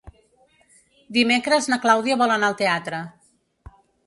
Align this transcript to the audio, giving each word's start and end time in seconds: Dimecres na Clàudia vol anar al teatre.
Dimecres 1.17 1.69
na 1.73 1.79
Clàudia 1.85 2.19
vol 2.23 2.35
anar 2.39 2.51
al 2.51 2.59
teatre. 2.63 3.03